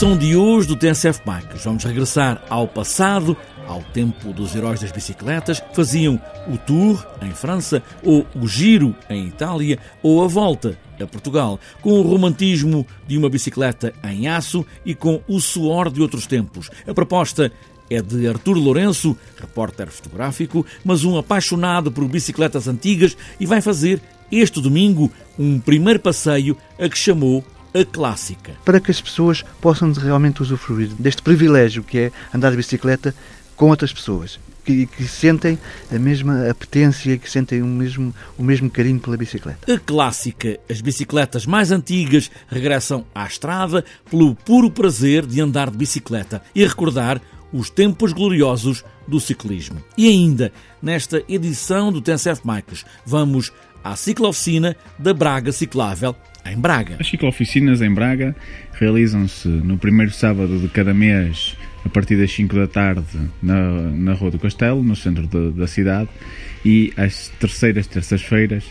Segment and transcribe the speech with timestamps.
[0.00, 4.90] Edição de hoje do TSF Bikes, vamos regressar ao passado, ao tempo dos heróis das
[4.90, 10.78] bicicletas, que faziam o Tour em França, ou o Giro em Itália, ou a Volta
[10.98, 16.00] a Portugal, com o romantismo de uma bicicleta em aço e com o suor de
[16.00, 16.70] outros tempos.
[16.86, 17.52] A proposta
[17.90, 24.00] é de Artur Lourenço, repórter fotográfico, mas um apaixonado por bicicletas antigas e vai fazer
[24.32, 28.52] este domingo um primeiro passeio a que chamou a clássica.
[28.64, 33.14] Para que as pessoas possam realmente usufruir deste privilégio que é andar de bicicleta
[33.56, 34.38] com outras pessoas.
[34.64, 35.58] Que, que, sentem
[35.90, 39.72] a mesma apetência, que sentem o mesmo, o mesmo carinho pela bicicleta.
[39.72, 45.78] A clássica, as bicicletas mais antigas regressam à estrada pelo puro prazer de andar de
[45.78, 47.20] bicicleta e recordar
[47.52, 49.82] os tempos gloriosos do ciclismo.
[49.96, 53.52] E ainda, nesta edição do TNCF Bikes, vamos
[53.82, 56.14] à ciclooficina da Braga Ciclável,
[56.44, 56.96] em Braga.
[56.98, 58.34] As ciclooficinas em Braga
[58.72, 63.06] realizam-se no primeiro sábado de cada mês a partir das 5 da tarde
[63.42, 66.08] na, na Rua do Castelo, no centro de, da cidade,
[66.64, 68.64] e às terceiras terças-feiras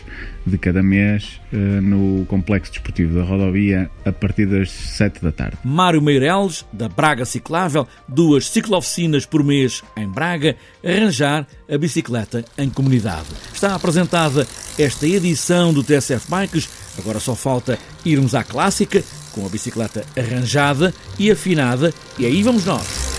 [0.46, 5.58] de cada mês eh, no Complexo Desportivo da Rodovia a partir das 7 da tarde.
[5.64, 12.70] Mário Meireles, da Braga Ciclável, duas ciclooficinas por mês em Braga, arranjar a bicicleta em
[12.70, 13.26] comunidade.
[13.52, 14.46] Está apresentada
[14.78, 20.92] esta edição do TSF Bikes, agora só falta irmos à clássica, com a bicicleta arranjada
[21.18, 23.10] e afinada, e aí vamos nós.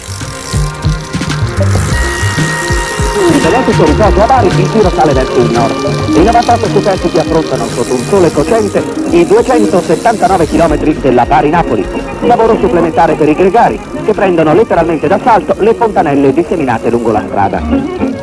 [3.41, 6.15] Vedete sul riposo a Bari, il giro sale verso il nord.
[6.15, 11.85] I 98 superstiti affrontano sotto un sole cocente i 279 km della Bari-Napoli.
[12.21, 18.20] Lavoro supplementare per i gregari, che prendono letteralmente d'assalto le fontanelle disseminate lungo la strada.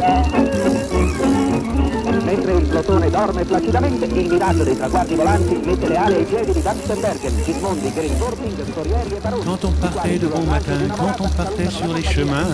[2.79, 6.63] Plotone dorme placidamente, il miraggio dei traguardi volanti mette le ali ai piedi di
[7.43, 7.93] Gismondi,
[8.73, 9.45] Corrieri e Baroni.
[9.45, 12.47] Quand on partait de bon matin, quand on partait sur les chemins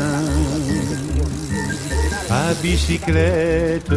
[2.31, 3.95] a bicicleta.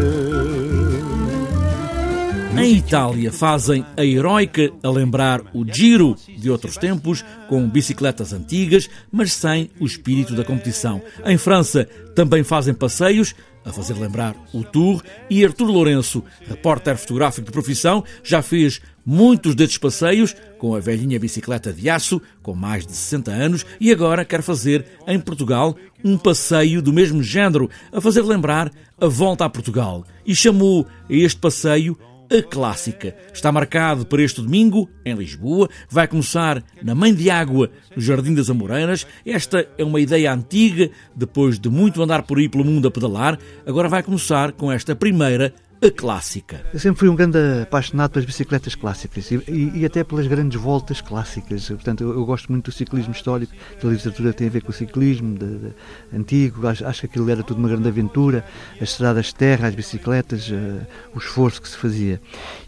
[2.57, 8.89] Em Itália fazem a heroica a lembrar o giro de outros tempos, com bicicletas antigas,
[9.11, 11.01] mas sem o espírito da competição.
[11.23, 13.33] Em França também fazem passeios,
[13.67, 19.53] a fazer lembrar o Tour, e Artur Lourenço, repórter fotográfico de profissão, já fez muitos
[19.53, 24.23] destes passeios com a velhinha bicicleta de aço, com mais de 60 anos, e agora
[24.23, 29.49] quer fazer em Portugal um passeio do mesmo género, a fazer lembrar a volta a
[29.49, 30.05] Portugal.
[30.25, 31.97] E chamou a este passeio
[32.29, 33.15] a clássica.
[33.33, 35.69] Está marcado para este domingo, em Lisboa.
[35.89, 39.07] Vai começar na Mãe de Água, no Jardim das Amoreiras.
[39.25, 43.39] Esta é uma ideia antiga, depois de muito andar por aí pelo mundo a pedalar.
[43.65, 46.61] Agora vai começar com esta primeira a clássica.
[46.73, 50.59] Eu sempre fui um grande apaixonado pelas bicicletas clássicas e, e, e até pelas grandes
[50.59, 51.67] voltas clássicas.
[51.67, 54.73] Portanto, eu, eu, gosto muito do ciclismo histórico, da literatura tem a ver com o
[54.73, 55.73] ciclismo de, de,
[56.13, 56.67] antigo.
[56.67, 58.43] Acho, acho, que aquilo era tudo uma grande aventura.
[58.81, 62.19] As estradas de terra, as bicicletas, uh, o esforço que se fazia.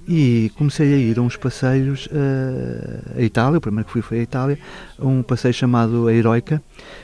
[0.07, 3.57] E comecei a ir a uns passeios uh, a Itália.
[3.57, 4.59] O primeiro que fui foi a Itália,
[4.99, 6.61] a um passeio chamado a Heroica,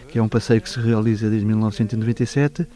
[0.07, 2.67] que é um passeio que se realiza desde 1997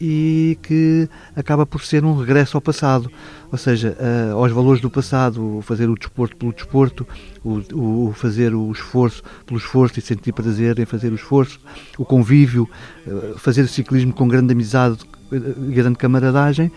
[0.00, 3.10] e que acaba por ser um regresso ao passado,
[3.50, 7.06] ou seja, uh, aos valores do passado, fazer o desporto pelo desporto,
[7.44, 11.58] o, o, fazer o esforço pelo esforço e sentir prazer em fazer o esforço,
[11.96, 12.68] o convívio,
[13.06, 14.98] uh, fazer o ciclismo com grande amizade,
[15.30, 16.70] grande camaradagem.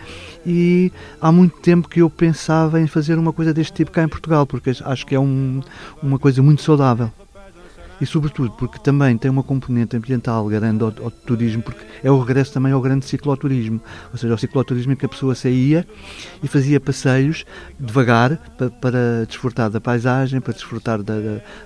[0.44, 4.08] E há muito tempo que eu pensava em fazer uma coisa deste tipo cá em
[4.08, 5.60] Portugal, porque acho que é um,
[6.02, 7.10] uma coisa muito saudável
[8.02, 12.18] e, sobretudo, porque também tem uma componente ambiental grande ao, ao, turismo, porque é o
[12.18, 13.80] regresso também ao grande cicloturismo,
[14.10, 15.86] ou seja, ao cicloturismo em que a pessoa saía
[16.42, 17.44] e fazia passeios
[17.78, 21.14] devagar para, para desfrutar da paisagem, para desfrutar da,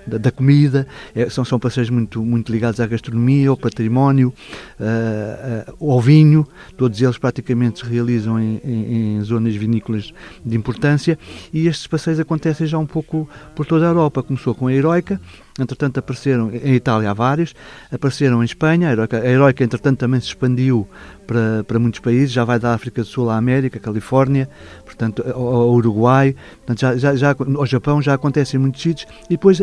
[0.05, 0.85] da, da comida.
[1.15, 4.31] É, são, são passeios muito, muito ligados à gastronomia, ao património,
[4.79, 6.45] uh, uh, ao vinho.
[6.77, 10.13] Todos eles praticamente se realizam em, em, em zonas vinícolas
[10.45, 11.17] de importância
[11.51, 14.21] e estes passeios acontecem já um pouco por toda a Europa.
[14.21, 15.19] Começou com a Heroica,
[15.59, 17.53] entretanto apareceram em Itália há vários,
[17.91, 20.87] apareceram em Espanha, a Heroica, a Heroica entretanto também se expandiu
[21.25, 24.49] para, para muitos países, já vai da África do Sul à América, Califórnia,
[24.85, 29.31] portanto ao, Uruguai, portanto, já, já, já, ao Japão já acontece em muitos sítios, e
[29.31, 29.61] depois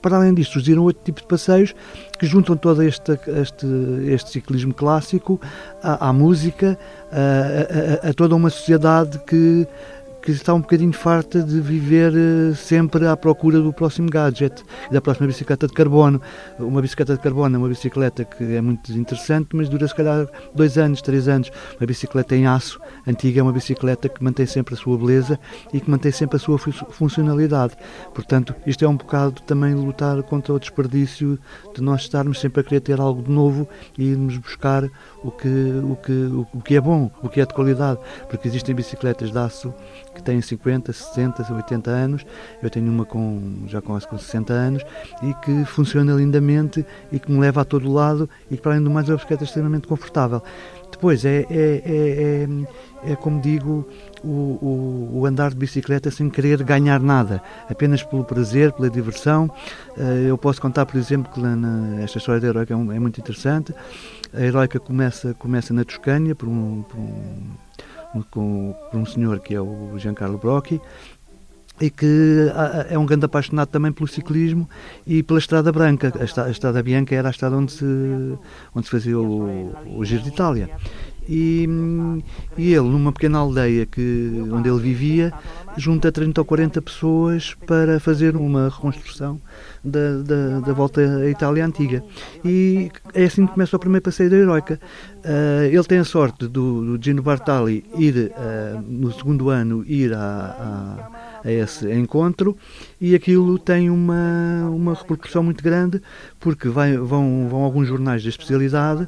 [0.00, 1.74] para além disto, surgiram outro tipo de passeios
[2.18, 3.66] que juntam todo este, este,
[4.06, 5.40] este ciclismo clássico
[5.82, 6.78] à, à música,
[7.10, 9.66] a, a, a, toda uma sociedade que,
[10.28, 15.00] que está um bocadinho farta de viver uh, sempre à procura do próximo gadget, da
[15.00, 16.20] próxima bicicleta de carbono.
[16.58, 20.28] Uma bicicleta de carbono é uma bicicleta que é muito interessante, mas dura se calhar
[20.54, 21.50] dois anos, três anos.
[21.80, 25.40] Uma bicicleta em aço antiga é uma bicicleta que mantém sempre a sua beleza
[25.72, 27.74] e que mantém sempre a sua funcionalidade.
[28.14, 31.38] Portanto, isto é um bocado também lutar contra o desperdício
[31.74, 33.66] de nós estarmos sempre a querer ter algo de novo
[33.96, 34.84] e irmos buscar
[35.24, 37.98] o que, o que, o que é bom, o que é de qualidade.
[38.28, 39.72] Porque existem bicicletas de aço
[40.18, 42.26] que têm 50, 60, 80 anos.
[42.62, 44.82] Eu tenho uma com, já com, com 60 anos
[45.22, 48.84] e que funciona lindamente e que me leva a todo lado e que, para além
[48.84, 50.42] do mais, é uma bicicleta extremamente confortável.
[50.90, 52.48] Depois, é, é, é,
[53.04, 53.86] é, é como digo,
[54.24, 59.50] o, o, o, andar de bicicleta sem querer ganhar nada, apenas pelo prazer, pela diversão.
[59.96, 63.20] Eh, eu posso contar, por exemplo, que na, esta história da Heroica é, é, muito
[63.20, 63.72] interessante.
[64.32, 67.67] A Heroica começa, começa na Toscânia por um, por um,
[68.30, 70.80] com, por um senhor que é o Giancarlo Brocchi,
[71.80, 72.50] e que
[72.88, 74.68] é um grande apaixonado também pelo ciclismo
[75.06, 76.12] e pela Estrada Branca.
[76.18, 77.84] A Estrada, a estrada Bianca era a estrada onde se,
[78.74, 80.70] onde se fazia o, o Giro de Itália.
[81.28, 81.68] E,
[82.56, 85.32] e, ele, numa pequena aldeia que, onde ele vivia,
[85.76, 89.40] junta 30 ou 40 pessoas para fazer uma reconstrução
[89.84, 92.02] da, da, da volta à Itália Antiga.
[92.44, 94.80] E é assim que começa o primeiro passeio da Heroica.
[95.18, 100.14] Uh, ele tem a sorte do, do Gino Bartali ir, uh, no segundo ano, ir
[100.14, 100.18] a,
[101.42, 102.56] a, a, esse encontro
[103.00, 106.00] e aquilo tem uma, uma repercussão muito grande
[106.38, 109.06] porque vai, vão, vão alguns jornais da especialidade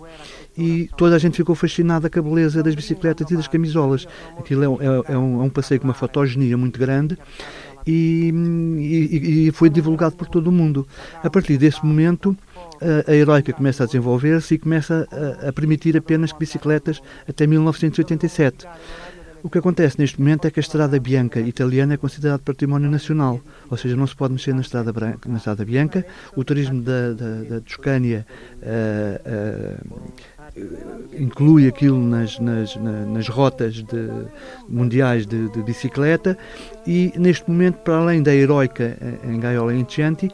[0.56, 4.06] e toda a gente ficou fascinada com a beleza das bicicletas e das camisolas.
[4.38, 7.17] Aquilo é, é, é, um, é um passeio com uma fotogenia muito grande
[7.87, 8.32] e,
[8.79, 10.87] e, e, foi divulgado por todo o mundo.
[11.23, 12.37] A partir desse momento,
[12.81, 18.67] a, a Heroica começa a desenvolver-se e começa a, a permitir apenas bicicletas até 1987.
[19.43, 23.41] O que acontece neste momento é que a Estrada Bianca italiana é considerada património nacional,
[23.70, 26.05] ou seja, não se pode mexer na Estrada, Branca, na estrada Bianca.
[26.37, 28.26] O turismo da, da, da Toscânia
[28.58, 30.11] uh,
[31.19, 34.11] inclui aquilo nas, nas, nas rotas de,
[34.69, 36.37] mundiais de, de, bicicleta
[36.87, 40.31] e neste momento, para além da heroica em Gaiola Enchanti,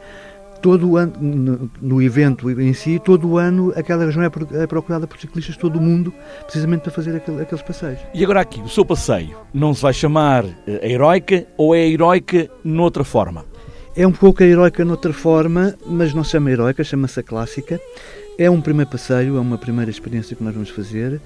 [0.61, 4.31] todo o ano, no, no, evento em si, todo o ano aquela região é,
[4.63, 7.99] é procurada por ciclistas de todo o mundo, precisamente para fazer aquele, aqueles passeios.
[8.13, 11.79] E agora aqui, o seu passeio não se vai chamar eh, a heroica ou é
[11.79, 13.45] a heroica noutra forma?
[13.95, 17.79] É um pouco a heroica noutra forma, mas não se chama heroica, chama-se a clássica.
[18.39, 21.19] É um primeiro passeio, é uma primeira experiência que nós vamos fazer,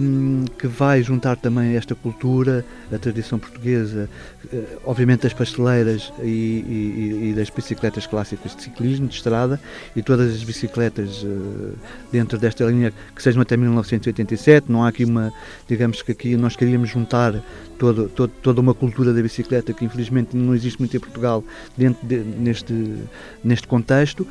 [0.00, 4.10] um, que vai juntar também esta cultura, a tradição portuguesa,
[4.52, 9.60] uh, obviamente das pasteleiras e, e, e, das bicicletas clássicas de ciclismo, de estrada,
[9.94, 11.78] e todas as bicicletas uh,
[12.10, 14.70] dentro desta linha que sejam até 1987.
[14.70, 15.32] Não há aqui uma,
[15.68, 17.40] digamos que aqui nós queríamos juntar
[17.78, 21.44] todo, todo, toda uma cultura da bicicleta que infelizmente não existe muito em Portugal
[21.76, 22.96] dentro de, neste,
[23.44, 24.26] neste contexto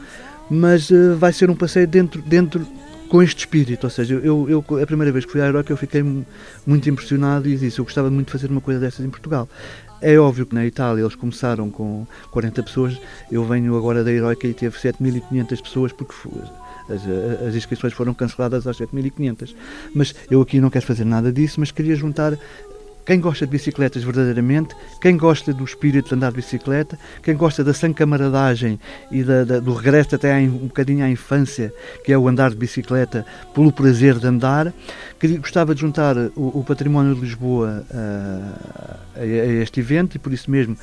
[0.50, 2.66] mas uh, vai ser um passeio dentro, dentro
[3.10, 5.78] com este espírito, ou seja, eu, eu a primeira vez que fui à Heroica eu
[5.78, 6.04] fiquei
[6.66, 9.48] muito impressionado e disse, eu gostava muito de fazer uma coisa dessas em Portugal.
[10.02, 13.00] É óbvio que na Itália eles começaram com 40 pessoas,
[13.32, 16.14] eu venho agora da Heroica e teve 7.500 pessoas porque
[16.90, 17.02] as,
[17.48, 19.56] as, inscrições foram canceladas às 7.500.
[19.94, 22.38] Mas eu aqui não quero fazer nada disso, mas queria juntar
[23.06, 27.64] quem gosta de bicicletas verdadeiramente, quem gosta do espírito de andar de bicicleta, quem gosta
[27.64, 28.80] da camaradagem
[29.12, 31.72] e da, da, do regresso até um bocadinho à infância,
[32.04, 34.74] que é o andar de bicicleta pelo prazer de andar,
[35.20, 40.20] que gostava de juntar o, o património de Lisboa a, a, a, este evento e
[40.20, 40.76] por isso mesmo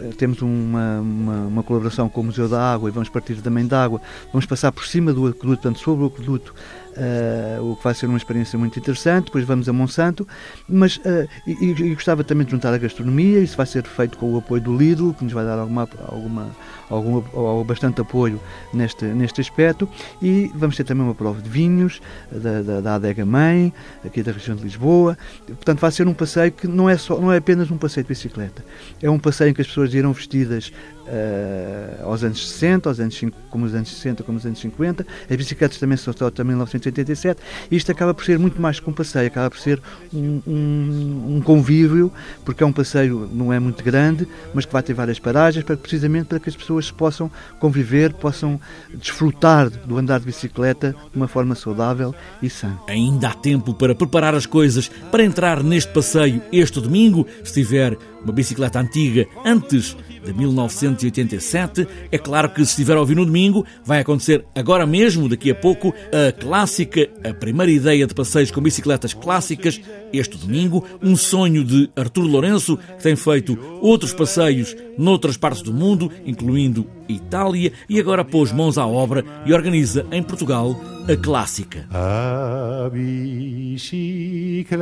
[0.00, 3.66] eh, temos uma, uma, uma, colaboração com o Museu da Água e vamos partir também
[3.66, 4.00] da água,
[4.32, 6.54] vamos passar por cima do aqueduto, portanto sobre o aqueduto
[6.96, 9.26] uh, o que vai ser uma experiência muito interessante.
[9.26, 10.26] Depois vamos a Monsanto,
[10.68, 13.40] mas uh, e, e, gostava também de juntar a gastronomia.
[13.40, 16.50] Isso vai ser feito com o apoio do Lidl, que nos vai dar alguma, alguma
[16.88, 18.40] algum, ou bastante apoio
[18.72, 19.88] neste, neste aspecto
[20.20, 23.72] e vamos ter também uma prova de vinhos da, da, da Adega Mãe,
[24.04, 25.16] aqui da região de Lisboa.
[25.46, 28.08] Portanto, vai ser um passeio que não é, só, não é apenas um passeio de
[28.08, 28.64] bicicleta,
[29.02, 30.72] é um passeio em que as pessoas irão vestidas
[31.06, 33.20] uh, aos anos 60, aos anos,
[33.50, 35.06] como os anos 60, como os anos 50.
[35.30, 36.58] As bicicletas também são também em
[36.90, 37.40] 1987.
[37.70, 39.80] E isto acaba por ser muito mais que um passeio, acaba por ser
[40.12, 42.12] um, um, um convívio,
[42.44, 45.76] porque é um passeio não é muito grande, mas que vai ter várias paragens, para,
[45.76, 48.60] precisamente para que as pessoas possam conviver, possam
[48.94, 52.78] desfrutar do andar de bicicleta de uma forma saudável e sã.
[52.88, 57.96] Ainda há tempo para preparar as coisas para entrar neste passeio este domingo, se tiver
[58.22, 61.86] uma bicicleta antiga antes de 1987.
[62.10, 65.54] É claro que se estiver a ouvir no domingo, vai acontecer agora mesmo, daqui a
[65.54, 69.80] pouco, a clássica, a primeira ideia de passeios com bicicletas clássicas,
[70.12, 75.72] este domingo, um sonho de Artur Lourenço, que tem feito outros passeios noutras partes do
[75.72, 81.86] mundo, incluindo Itália, e agora pôs mãos à obra e organiza em Portugal a clássica.
[81.90, 84.74] A bicicleta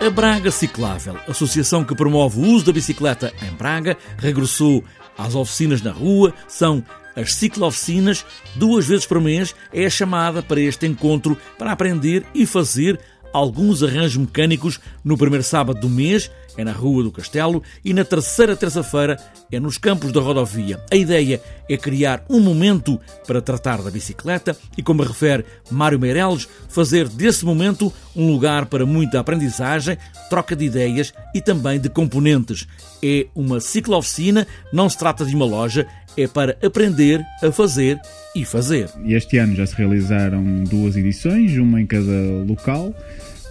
[0.00, 4.82] A Braga Ciclável, associação que promove o uso da bicicleta em Braga, regressou
[5.16, 6.32] às oficinas na rua.
[6.48, 6.82] São
[7.14, 12.98] as ciclooficinas, duas vezes por mês, é chamada para este encontro para aprender e fazer
[13.32, 18.04] alguns arranjos mecânicos no primeiro sábado do mês, é na Rua do Castelo, e na
[18.04, 19.16] terceira terça-feira
[19.50, 20.82] é nos campos da rodovia.
[20.90, 26.48] A ideia é criar um momento para tratar da bicicleta e, como refere Mário Meireles,
[26.68, 29.96] fazer desse momento um lugar para muita aprendizagem,
[30.28, 32.66] troca de ideias e também de componentes.
[33.02, 35.86] É uma ciclo-oficina, não se trata de uma loja,
[36.16, 37.98] é para aprender a fazer
[38.34, 38.88] e fazer.
[39.04, 42.94] Este ano já se realizaram duas edições, uma em cada local,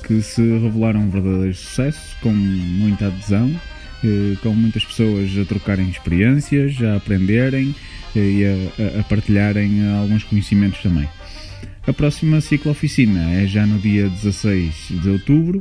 [0.06, 3.50] que se revelaram verdadeiros sucessos, com muita adesão,
[4.04, 7.76] eh, com muitas pessoas a trocarem experiências, a aprenderem
[8.16, 11.08] eh, e a, a partilharem alguns conhecimentos também.
[11.88, 15.60] A próxima ciclo-oficina é já no dia 16 de outubro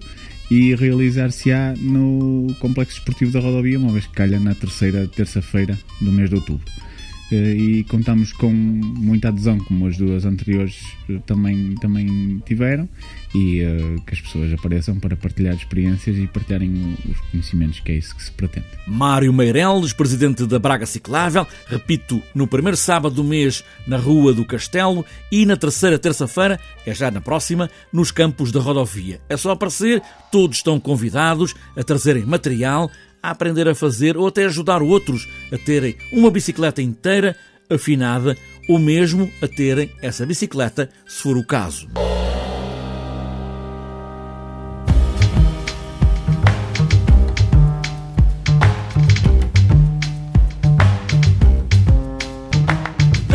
[0.50, 6.11] e realizar-se-á no Complexo Esportivo da Rodovia, uma vez que calha na terceira terça-feira do
[6.11, 6.64] mês de outubro.
[7.30, 10.80] Eh, e contamos com muita adesão, como as duas anteriores
[11.11, 12.88] eh, também, também tiveram,
[13.35, 17.97] e uh, que as pessoas apareçam para partilhar experiências e partilharem os conhecimentos, que é
[17.97, 18.66] isso que se pretende.
[18.87, 24.47] Mário Meireles, presidente da Braga Ciclável, repito, no primeiro sábado do mês na Rua do
[24.47, 29.20] Castelo e na terceira terça-feira, é já na próxima, nos campos da rodovia.
[29.28, 32.90] É só aparecer, todos estão convidados a trazerem material,
[33.22, 37.37] a aprender a fazer ou até ajudar outros a terem uma bicicleta inteira
[37.70, 38.37] afinada
[38.68, 41.88] ou mesmo a terem essa bicicleta, se for o caso.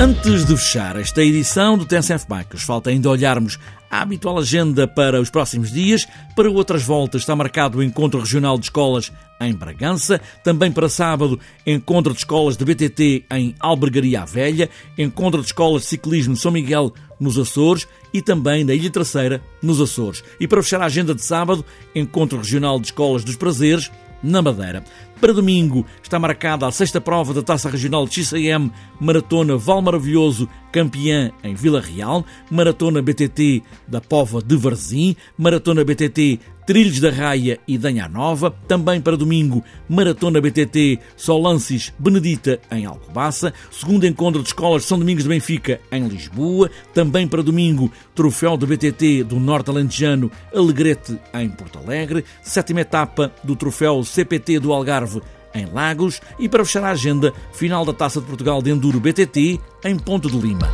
[0.03, 3.57] Antes de fechar esta edição do TSF Bikes, falta ainda olharmos
[3.89, 6.05] a habitual agenda para os próximos dias.
[6.35, 10.19] Para outras voltas está marcado o Encontro Regional de Escolas em Bragança.
[10.43, 14.69] Também para sábado, Encontro de Escolas de BTT em Albergaria Velha.
[14.97, 19.79] Encontro de Escolas de Ciclismo São Miguel nos Açores e também na Ilha Terceira, nos
[19.79, 20.21] Açores.
[20.37, 21.63] E para fechar a agenda de sábado,
[21.95, 23.89] Encontro Regional de Escolas dos Prazeres
[24.21, 24.83] na Madeira.
[25.23, 30.49] Para domingo está marcada a sexta prova da Taça Regional de XCM Maratona Val Maravilhoso,
[30.69, 37.59] campeã em Vila Real, Maratona BTT da Pova de Varzim, Maratona BTT Trilhos da Raia
[37.67, 38.49] e Danha Nova.
[38.67, 43.53] Também para domingo, Maratona BTT Solances Benedita em Alcobaça.
[43.69, 46.71] Segundo encontro de escolas São Domingos de Benfica em Lisboa.
[46.93, 52.23] Também para domingo, Troféu do BTT do Norte Alentejano Alegrete em Porto Alegre.
[52.41, 55.12] Sétima etapa do Troféu CPT do Algarve
[55.53, 56.21] em Lagos.
[56.39, 60.29] E para fechar a agenda, final da Taça de Portugal de Enduro BTT em Ponto
[60.29, 60.71] de Lima.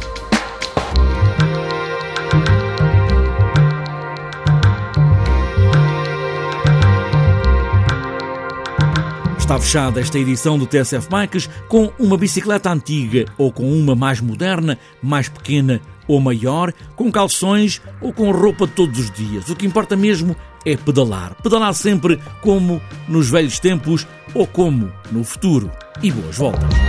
[9.50, 14.22] Está fechada esta edição do TSF Bikes com uma bicicleta antiga ou com uma mais
[14.22, 19.48] moderna, mais pequena ou maior, com calções ou com roupa todos os dias.
[19.48, 20.36] O que importa mesmo
[20.66, 21.36] é pedalar.
[21.36, 25.72] Pedalar sempre como nos velhos tempos ou como no futuro.
[26.02, 26.89] E boas voltas!